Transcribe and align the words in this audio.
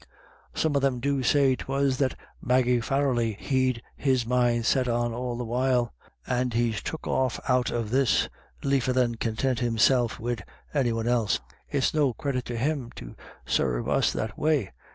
"Some 0.55 0.75
of 0.75 0.81
them 0.81 0.99
do 0.99 1.21
say 1.21 1.55
'twas 1.55 1.97
that 1.99 2.15
Maggie 2.41 2.81
Farrelly 2.81 3.37
he'd 3.37 3.83
his 3.95 4.25
mind 4.25 4.65
set 4.65 4.87
on 4.87 5.13
all 5.13 5.37
the 5.37 5.45
while, 5.45 5.93
and 6.25 6.55
he's 6.55 6.81
took 6.81 7.05
off 7.05 7.39
out 7.47 7.69
of 7.69 7.91
this 7.91 8.27
liefer 8.63 8.93
than 8.93 9.13
contint 9.17 9.59
himself 9.59 10.19
wid 10.19 10.43
any 10.73 10.91
one 10.91 11.07
else. 11.07 11.39
It's 11.69 11.93
no 11.93 12.13
credit 12.13 12.45
to 12.45 12.57
him 12.57 12.89
to 12.95 13.15
sarve 13.45 13.87
us 13.87 14.11
that 14.11 14.39
way. 14.39 14.71